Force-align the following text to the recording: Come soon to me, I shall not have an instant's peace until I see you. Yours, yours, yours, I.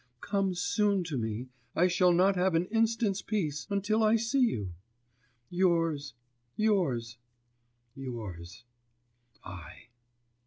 Come 0.21 0.55
soon 0.55 1.03
to 1.03 1.17
me, 1.19 1.49
I 1.75 1.85
shall 1.87 2.11
not 2.11 2.35
have 2.35 2.55
an 2.55 2.65
instant's 2.71 3.21
peace 3.21 3.67
until 3.69 4.01
I 4.03 4.15
see 4.15 4.39
you. 4.39 4.73
Yours, 5.47 6.15
yours, 6.57 7.19
yours, 7.93 8.63
I. 9.43 9.89